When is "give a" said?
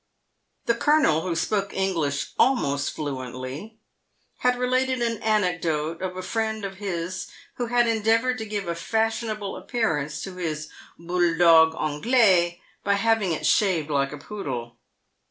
8.47-8.73